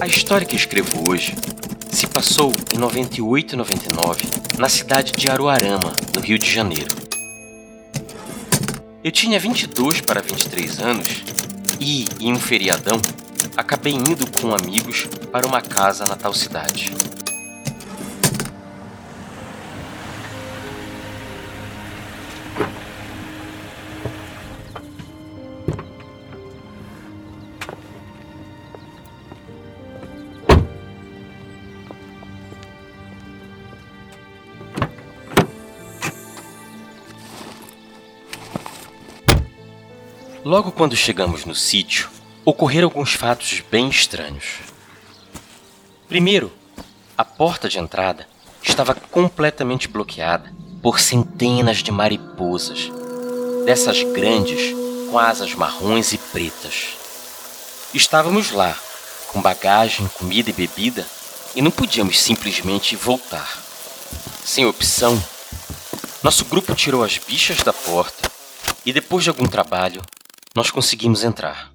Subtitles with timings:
[0.00, 1.34] A história que escrevo hoje
[1.92, 4.22] se passou em 98 e 99
[4.58, 6.88] na cidade de Aruarama, no Rio de Janeiro.
[9.04, 11.06] Eu tinha 22 para 23 anos
[11.78, 12.98] e, em um feriadão,
[13.54, 16.90] acabei indo com amigos para uma casa na tal cidade.
[40.42, 42.08] Logo quando chegamos no sítio,
[42.46, 44.60] ocorreram alguns fatos bem estranhos.
[46.08, 46.50] Primeiro,
[47.16, 48.26] a porta de entrada
[48.62, 52.90] estava completamente bloqueada por centenas de mariposas,
[53.66, 54.74] dessas grandes
[55.10, 56.96] com asas marrons e pretas.
[57.92, 58.74] Estávamos lá,
[59.28, 61.06] com bagagem, comida e bebida,
[61.54, 63.62] e não podíamos simplesmente voltar.
[64.42, 65.22] Sem opção,
[66.22, 68.30] nosso grupo tirou as bichas da porta
[68.86, 70.00] e, depois de algum trabalho,
[70.54, 71.70] nós conseguimos entrar.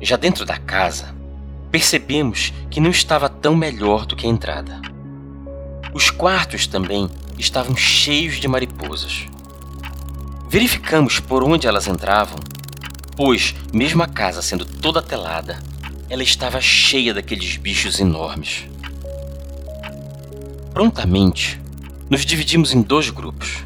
[0.00, 1.14] Já dentro da casa,
[1.70, 4.80] percebemos que não estava tão melhor do que a entrada.
[5.94, 9.26] Os quartos também estavam cheios de mariposas.
[10.50, 12.38] Verificamos por onde elas entravam,
[13.16, 15.58] pois, mesmo a casa sendo toda telada,
[16.10, 18.66] ela estava cheia daqueles bichos enormes.
[20.78, 21.60] Prontamente,
[22.08, 23.64] nos dividimos em dois grupos.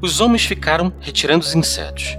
[0.00, 2.16] Os homens ficaram retirando os insetos,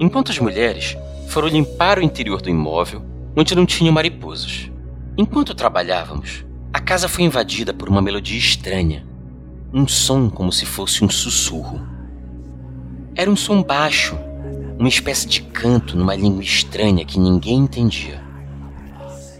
[0.00, 0.96] enquanto as mulheres
[1.28, 3.04] foram limpar o interior do imóvel,
[3.36, 4.70] onde não tinha mariposas.
[5.18, 9.06] Enquanto trabalhávamos, a casa foi invadida por uma melodia estranha,
[9.70, 11.86] um som como se fosse um sussurro.
[13.14, 14.18] Era um som baixo,
[14.78, 18.18] uma espécie de canto numa língua estranha que ninguém entendia.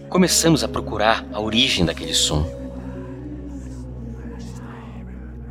[0.07, 2.56] Começamos a procurar a origem daquele som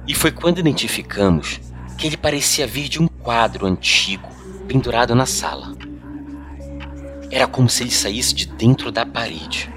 [0.07, 1.61] e foi quando identificamos
[1.97, 4.29] que ele parecia vir de um quadro antigo
[4.69, 5.75] pendurado na sala.
[7.31, 9.73] Era como se ele saísse de dentro da parede.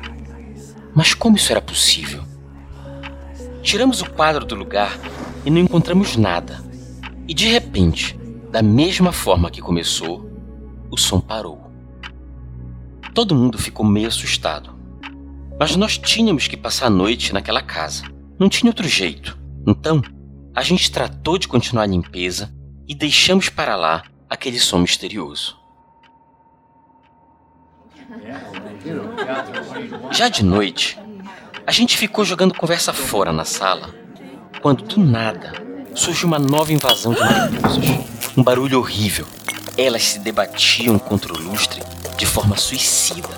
[0.94, 2.24] Mas como isso era possível?
[3.62, 5.00] Tiramos o quadro do lugar
[5.46, 6.64] e não encontramos nada.
[7.28, 8.20] E de repente,
[8.52, 10.30] da mesma forma que começou,
[10.92, 11.72] o som parou.
[13.14, 14.78] Todo mundo ficou meio assustado.
[15.60, 18.04] Mas nós tínhamos que passar a noite naquela casa.
[18.40, 19.38] Não tinha outro jeito.
[19.68, 20.02] Então,
[20.60, 22.54] a gente tratou de continuar a limpeza
[22.86, 25.58] e deixamos para lá aquele som misterioso.
[30.12, 31.00] Já de noite,
[31.66, 33.96] a gente ficou jogando conversa fora na sala,
[34.62, 35.54] quando do nada
[35.96, 37.86] surgiu uma nova invasão de mariposas.
[38.36, 39.26] Um barulho horrível.
[39.78, 41.82] Elas se debatiam contra o lustre
[42.18, 43.30] de forma suicida.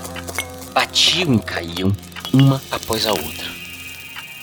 [0.73, 1.95] Batiam e caíam,
[2.33, 3.45] uma após a outra.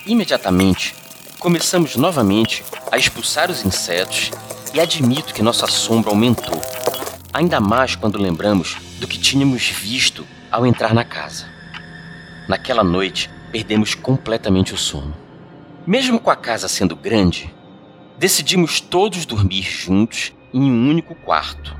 [0.05, 0.95] Imediatamente,
[1.39, 4.29] Começamos novamente a expulsar os insetos
[4.73, 6.61] e admito que nosso assombro aumentou,
[7.31, 11.45] ainda mais quando lembramos do que tínhamos visto ao entrar na casa.
[12.45, 15.15] Naquela noite, perdemos completamente o sono.
[15.87, 17.55] Mesmo com a casa sendo grande,
[18.17, 21.73] decidimos todos dormir juntos em um único quarto.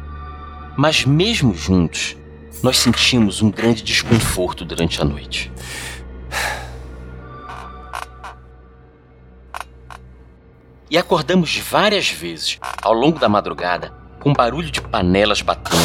[0.77, 2.15] Mas, mesmo juntos,
[2.63, 5.51] nós sentimos um grande desconforto durante a noite.
[10.89, 15.77] E acordamos várias vezes ao longo da madrugada com barulho de panelas batendo,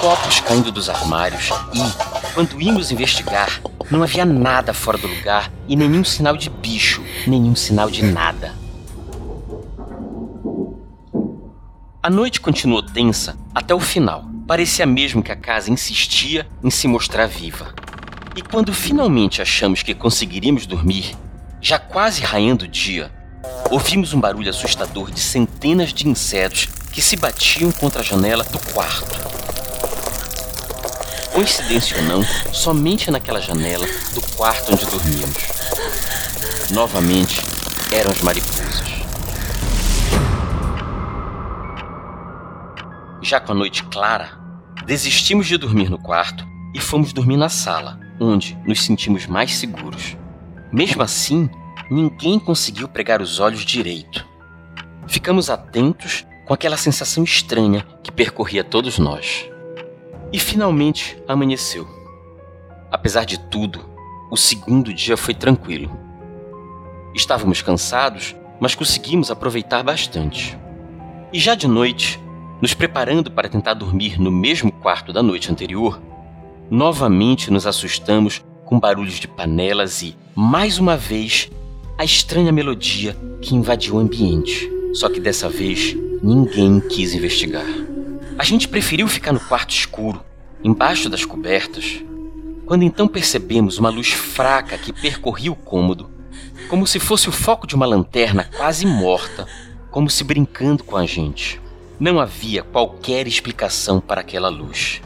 [0.00, 3.60] copos caindo dos armários e, quando íamos investigar,
[3.90, 8.54] não havia nada fora do lugar e nenhum sinal de bicho, nenhum sinal de nada.
[12.02, 14.24] A noite continuou tensa até o final.
[14.46, 17.72] Parecia mesmo que a casa insistia em se mostrar viva.
[18.34, 21.14] E quando finalmente achamos que conseguiríamos dormir,
[21.60, 23.10] já quase raiando o dia,
[23.70, 28.58] ouvimos um barulho assustador de centenas de insetos que se batiam contra a janela do
[28.72, 29.20] quarto.
[31.32, 32.22] Coincidência ou não,
[32.52, 35.42] somente naquela janela do quarto onde dormíamos.
[36.70, 37.40] Novamente,
[37.90, 38.82] eram as mariposas.
[43.22, 44.38] Já com a noite clara,
[44.84, 50.16] desistimos de dormir no quarto e fomos dormir na sala, onde nos sentimos mais seguros.
[50.70, 51.48] Mesmo assim,
[51.90, 54.26] ninguém conseguiu pregar os olhos direito.
[55.06, 59.48] Ficamos atentos com aquela sensação estranha que percorria todos nós.
[60.32, 61.86] E finalmente amanheceu.
[62.90, 63.84] Apesar de tudo,
[64.30, 65.90] o segundo dia foi tranquilo.
[67.14, 70.58] Estávamos cansados, mas conseguimos aproveitar bastante.
[71.32, 72.18] E já de noite,
[72.60, 76.00] nos preparando para tentar dormir no mesmo quarto da noite anterior,
[76.70, 81.50] novamente nos assustamos com barulhos de panelas e, mais uma vez,
[82.02, 84.68] a estranha melodia que invadiu o ambiente.
[84.92, 87.64] Só que dessa vez ninguém quis investigar.
[88.36, 90.20] A gente preferiu ficar no quarto escuro,
[90.64, 92.02] embaixo das cobertas,
[92.66, 96.10] quando então percebemos uma luz fraca que percorria o cômodo,
[96.68, 99.46] como se fosse o foco de uma lanterna quase morta,
[99.88, 101.60] como se brincando com a gente.
[102.00, 105.00] Não havia qualquer explicação para aquela luz.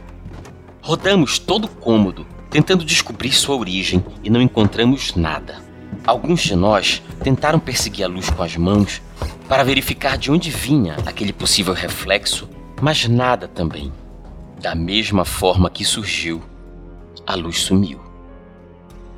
[0.80, 5.65] Rodamos todo o cômodo, tentando descobrir sua origem e não encontramos nada.
[6.06, 9.02] Alguns de nós tentaram perseguir a luz com as mãos
[9.48, 12.48] para verificar de onde vinha aquele possível reflexo,
[12.80, 13.92] mas nada também.
[14.60, 16.40] Da mesma forma que surgiu,
[17.26, 18.00] a luz sumiu.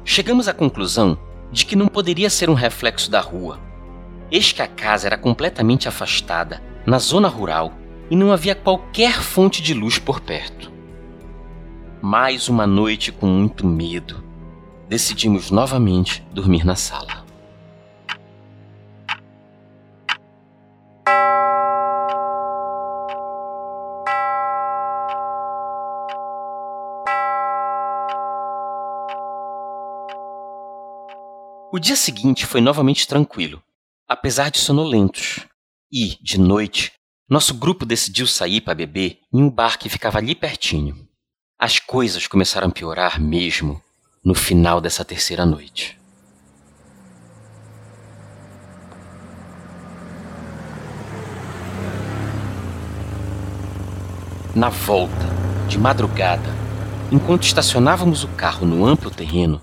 [0.03, 1.19] Chegamos à conclusão
[1.53, 3.59] de que não poderia ser um reflexo da rua.
[4.31, 7.75] Eis que a casa era completamente afastada, na zona rural,
[8.11, 10.73] e não havia qualquer fonte de luz por perto.
[12.01, 14.28] Mais uma noite com muito medo.
[14.89, 17.23] Decidimos novamente dormir na sala.
[31.71, 33.63] O dia seguinte foi novamente tranquilo,
[34.09, 35.41] apesar de sonolentos.
[35.93, 36.93] E, de noite,
[37.29, 41.07] nosso grupo decidiu sair para beber em um bar que ficava ali pertinho.
[41.59, 43.83] As coisas começaram a piorar mesmo
[44.25, 45.99] no final dessa terceira noite.
[54.55, 55.13] Na volta,
[55.69, 56.51] de madrugada,
[57.13, 59.63] enquanto estacionávamos o carro no amplo terreno,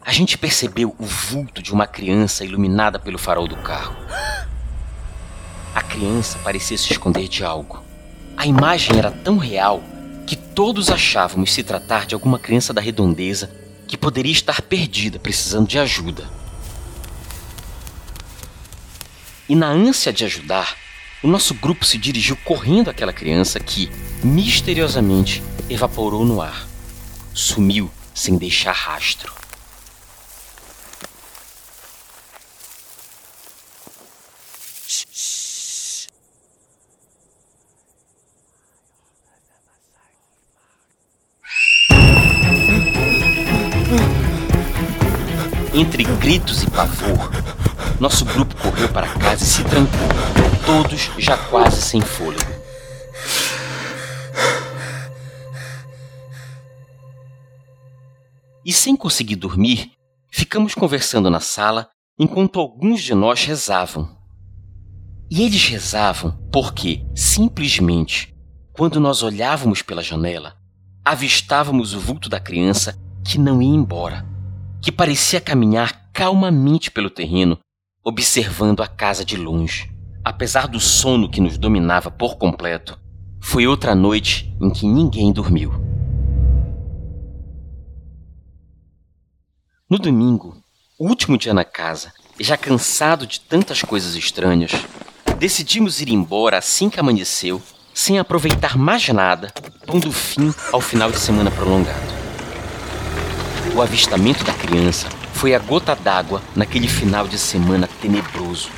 [0.00, 3.94] a gente percebeu o vulto de uma criança iluminada pelo farol do carro.
[5.74, 7.82] A criança parecia se esconder de algo.
[8.36, 9.82] A imagem era tão real
[10.26, 13.50] que todos achávamos se tratar de alguma criança da redondeza
[13.92, 16.26] que poderia estar perdida, precisando de ajuda.
[19.46, 20.78] E na ânsia de ajudar,
[21.22, 23.90] o nosso grupo se dirigiu correndo àquela criança que,
[24.24, 26.66] misteriosamente, evaporou no ar.
[27.34, 29.41] Sumiu sem deixar rastro.
[45.74, 47.30] Entre gritos e pavor,
[47.98, 50.06] nosso grupo correu para casa e se trancou,
[50.66, 52.44] todos já quase sem fôlego.
[58.62, 59.92] E sem conseguir dormir,
[60.30, 61.88] ficamos conversando na sala
[62.18, 64.14] enquanto alguns de nós rezavam.
[65.30, 68.36] E eles rezavam porque, simplesmente,
[68.74, 70.54] quando nós olhávamos pela janela,
[71.02, 74.31] avistávamos o vulto da criança que não ia embora
[74.82, 77.56] que parecia caminhar calmamente pelo terreno,
[78.04, 79.88] observando a casa de longe.
[80.24, 82.98] Apesar do sono que nos dominava por completo,
[83.40, 85.72] foi outra noite em que ninguém dormiu.
[89.88, 90.56] No domingo,
[90.98, 94.72] último dia na casa, já cansado de tantas coisas estranhas,
[95.38, 97.62] decidimos ir embora assim que amanheceu,
[97.94, 99.52] sem aproveitar mais nada,
[99.86, 102.21] pondo fim ao final de semana prolongado.
[103.74, 108.68] O avistamento da criança foi a gota d'água naquele final de semana tenebroso.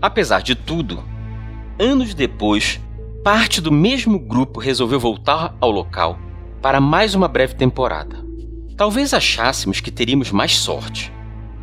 [0.00, 1.02] Apesar de tudo,
[1.78, 2.78] anos depois,
[3.24, 6.18] parte do mesmo grupo resolveu voltar ao local
[6.60, 8.22] para mais uma breve temporada.
[8.76, 11.10] Talvez achássemos que teríamos mais sorte,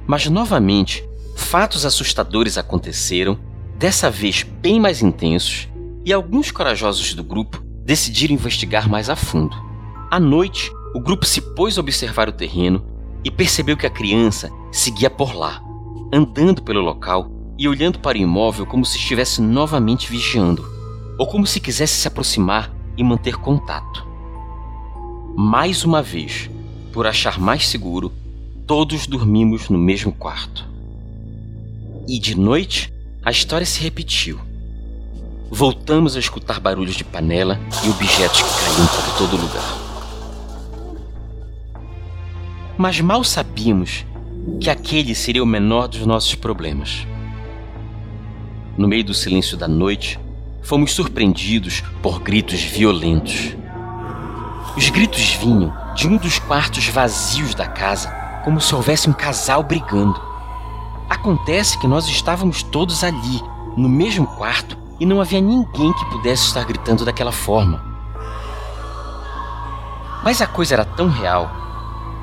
[0.08, 1.08] mas novamente
[1.39, 3.39] fatos assustadores aconteceram,
[3.75, 5.67] dessa vez bem mais intensos,
[6.05, 9.55] e alguns corajosos do grupo decidiram investigar mais a fundo.
[10.12, 12.86] À noite, o grupo se pôs a observar o terreno
[13.24, 15.62] e percebeu que a criança seguia por lá,
[16.13, 20.63] andando pelo local e olhando para o imóvel como se estivesse novamente vigiando,
[21.17, 24.08] ou como se quisesse se aproximar e manter contato.
[25.36, 26.50] Mais uma vez,
[26.93, 28.12] por achar mais seguro,
[28.67, 30.68] todos dormimos no mesmo quarto.
[32.12, 32.92] E de noite,
[33.24, 34.39] a história se repetiu.
[35.48, 39.78] Voltamos a escutar barulhos de panela e objetos que caíam por todo lugar.
[42.75, 44.08] Mas mal sabíamos
[44.60, 47.06] que aquele seria o menor dos nossos problemas.
[48.75, 50.20] No meio do silêncio da noite,
[50.63, 53.56] fomos surpreendidos por gritos violentos.
[54.75, 58.10] Os gritos vinham de um dos quartos vazios da casa,
[58.44, 60.28] como se houvesse um casal brigando.
[61.10, 63.42] Acontece que nós estávamos todos ali,
[63.75, 67.84] no mesmo quarto, e não havia ninguém que pudesse estar gritando daquela forma.
[70.24, 71.50] Mas a coisa era tão real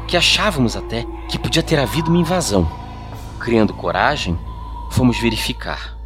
[0.07, 2.71] que achávamos até que podia ter havido uma invasão.
[3.41, 4.39] Criando coragem,
[4.91, 5.97] fomos verificar.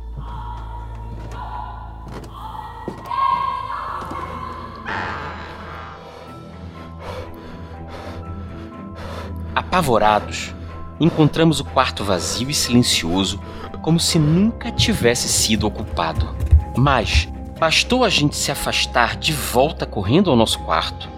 [9.54, 10.54] Apavorados,
[11.00, 13.40] encontramos o quarto vazio e silencioso,
[13.80, 16.36] como se nunca tivesse sido ocupado.
[16.76, 17.28] Mas
[17.58, 21.08] bastou a gente se afastar de volta correndo ao nosso quarto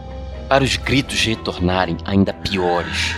[0.49, 3.17] para os gritos retornarem ainda piores.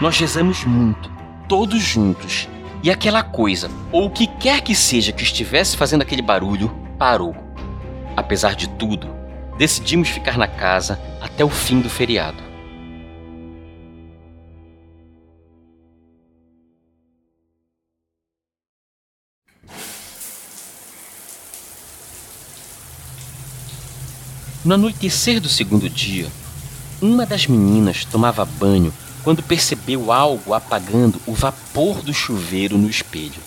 [0.00, 1.10] Nós rezamos muito,
[1.48, 2.48] todos juntos,
[2.82, 6.68] e aquela coisa, ou o que quer que seja que estivesse fazendo aquele barulho,
[6.98, 7.34] parou.
[8.16, 9.08] Apesar de tudo,
[9.58, 12.45] decidimos ficar na casa até o fim do feriado.
[24.66, 26.26] No anoitecer do segundo dia,
[27.00, 28.92] uma das meninas tomava banho
[29.22, 33.40] quando percebeu algo apagando o vapor do chuveiro no espelho.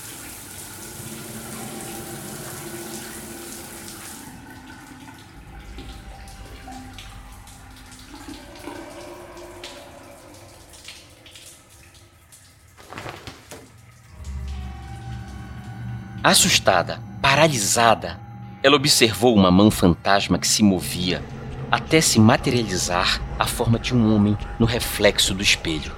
[16.23, 18.28] Assustada, paralisada,
[18.62, 21.24] ela observou uma mão fantasma que se movia
[21.72, 25.92] até se materializar a forma de um homem no reflexo do espelho.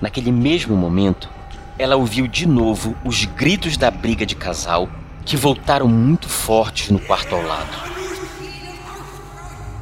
[0.00, 1.28] Naquele mesmo momento,
[1.78, 4.88] ela ouviu de novo os gritos da briga de casal
[5.24, 7.96] que voltaram muito fortes no quarto ao lado.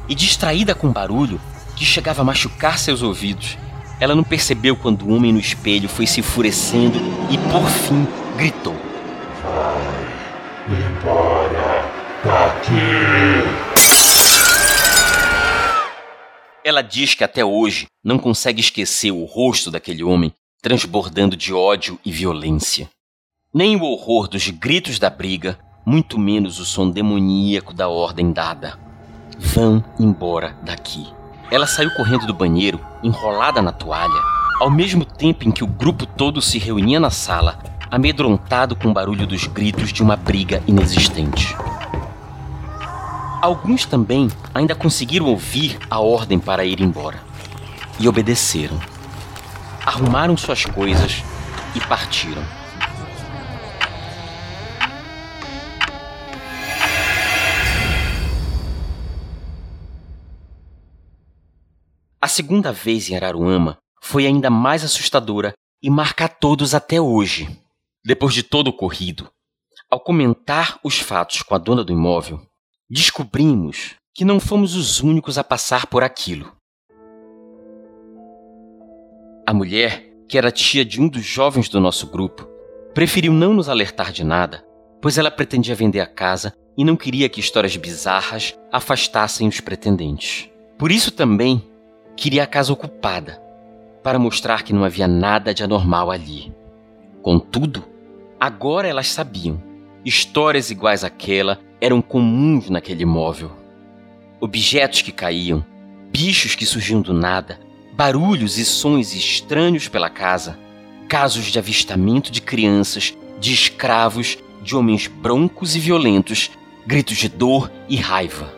[0.09, 1.39] E distraída com o barulho
[1.75, 3.57] que chegava a machucar seus ouvidos,
[3.99, 6.99] ela não percebeu quando o homem no espelho foi se enfurecendo
[7.29, 8.75] e, por fim, gritou:
[11.03, 11.44] Vai
[12.25, 13.85] daqui!
[16.63, 20.33] Ela diz que até hoje não consegue esquecer o rosto daquele homem
[20.65, 22.89] transbordando de ódio e violência.
[23.53, 28.79] Nem o horror dos gritos da briga, muito menos o som demoníaco da ordem dada.
[29.37, 31.05] Vão embora daqui.
[31.51, 34.19] Ela saiu correndo do banheiro, enrolada na toalha,
[34.59, 37.59] ao mesmo tempo em que o grupo todo se reunia na sala,
[37.91, 41.55] amedrontado com o barulho dos gritos de uma briga inexistente.
[43.45, 47.23] Alguns também ainda conseguiram ouvir a ordem para ir embora
[47.99, 48.75] e obedeceram.
[49.85, 51.21] Arrumaram suas coisas
[51.75, 52.41] e partiram.
[62.19, 67.47] A segunda vez em Araruama foi ainda mais assustadora e marca a todos até hoje.
[68.03, 69.29] Depois de todo o ocorrido,
[69.87, 72.41] ao comentar os fatos com a dona do imóvel,
[72.89, 76.55] descobrimos que não fomos os únicos a passar por aquilo.
[79.47, 82.47] A mulher, que era tia de um dos jovens do nosso grupo,
[82.93, 84.63] preferiu não nos alertar de nada,
[85.01, 90.49] pois ela pretendia vender a casa e não queria que histórias bizarras afastassem os pretendentes.
[90.77, 91.63] Por isso também
[92.15, 93.41] queria a casa ocupada,
[94.03, 96.53] para mostrar que não havia nada de anormal ali.
[97.23, 97.83] Contudo,
[98.39, 99.74] agora elas sabiam.
[100.05, 103.51] Histórias iguais àquela eram comuns naquele imóvel.
[104.39, 105.65] Objetos que caíam,
[106.11, 107.59] bichos que surgiam do nada,
[107.91, 110.59] barulhos e sons estranhos pela casa,
[111.09, 116.51] casos de avistamento de crianças, de escravos, de homens broncos e violentos,
[116.85, 118.53] gritos de dor e raiva.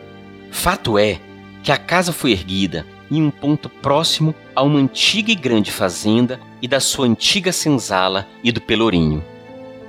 [0.50, 1.18] Fato é
[1.62, 6.38] que a casa foi erguida em um ponto próximo a uma antiga e grande fazenda
[6.60, 9.24] e da sua antiga senzala e do pelourinho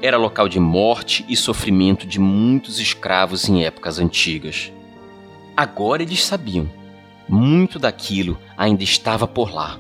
[0.01, 4.71] era local de morte e sofrimento de muitos escravos em épocas antigas.
[5.55, 6.69] Agora eles sabiam,
[7.27, 9.77] muito daquilo ainda estava por lá.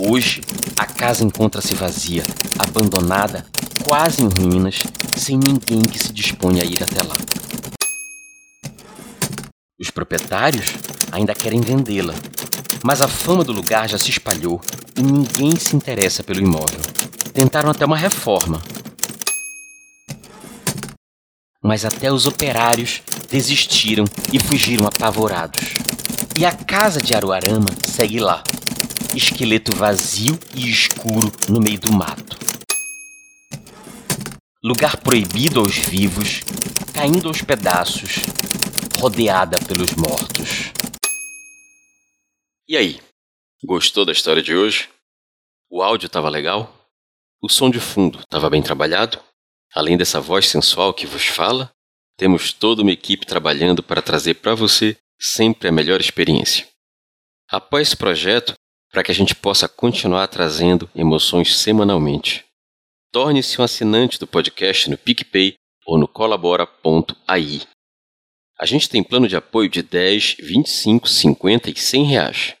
[0.00, 0.40] Hoje,
[0.76, 2.22] a casa encontra-se vazia,
[2.56, 3.44] abandonada,
[3.84, 4.84] quase em ruínas,
[5.16, 7.16] sem ninguém que se disponha a ir até lá.
[9.80, 10.68] Os proprietários
[11.10, 12.14] ainda querem vendê-la,
[12.84, 14.60] mas a fama do lugar já se espalhou
[14.96, 16.80] e ninguém se interessa pelo imóvel.
[17.34, 18.62] Tentaram até uma reforma,
[21.62, 25.74] mas até os operários desistiram e fugiram apavorados.
[26.38, 28.44] E a casa de Aruarama segue lá,
[29.16, 32.36] esqueleto vazio e escuro no meio do mato.
[34.62, 36.40] Lugar proibido aos vivos,
[36.92, 38.16] caindo aos pedaços,
[38.98, 40.72] rodeada pelos mortos.
[42.68, 43.00] E aí,
[43.64, 44.88] gostou da história de hoje?
[45.70, 46.74] O áudio estava legal?
[47.40, 49.20] O som de fundo estava bem trabalhado?
[49.74, 51.70] Além dessa voz sensual que vos fala,
[52.16, 56.66] temos toda uma equipe trabalhando para trazer para você sempre a melhor experiência.
[57.48, 58.54] Apoie esse projeto
[58.90, 62.44] para que a gente possa continuar trazendo emoções semanalmente.
[63.12, 65.54] Torne-se um assinante do podcast no PicPay
[65.86, 67.62] ou no colabora.ai.
[68.58, 72.54] A gente tem plano de apoio de 10, 25, 50 e 100 reais.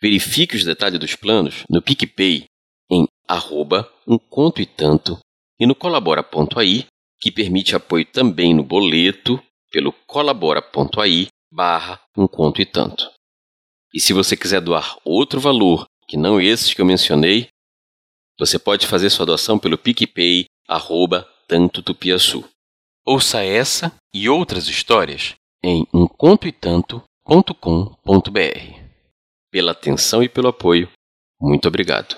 [0.00, 2.44] Verifique os detalhes dos planos no PicPay
[2.90, 5.18] em arroba um conto e tanto
[5.58, 6.86] e no colabora.ai,
[7.18, 13.10] que permite apoio também no boleto pelo colabora.ai barra um conto e tanto.
[13.92, 17.48] E se você quiser doar outro valor que não esses que eu mencionei,
[18.38, 22.44] você pode fazer sua doação pelo PicPay arroba tanto tupiaçu.
[23.04, 28.86] Ouça essa e outras histórias em umcontoetanto.com.br.
[29.50, 30.90] Pela atenção e pelo apoio,
[31.40, 32.16] muito obrigado.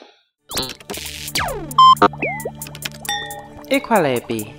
[3.71, 4.55] Equalab